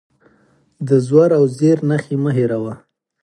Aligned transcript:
د 0.87 0.89
زور 1.07 1.29
او 1.37 1.43
زېر 1.57 1.77
نښې 1.89 2.15
مه 2.23 2.31
هېروه. 2.37 2.73